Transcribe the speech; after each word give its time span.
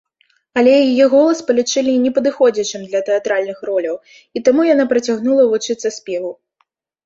Але 0.59 0.71
яе 0.77 1.05
голас 1.13 1.43
палічылі 1.49 1.93
непадыходзячым 2.07 2.81
для 2.93 3.03
тэатральных 3.11 3.61
роляў, 3.71 3.95
і 4.37 4.47
таму 4.51 4.61
яна 4.73 4.89
працягнула 4.95 5.43
вучыцца 5.57 5.97
спеву. 6.01 6.31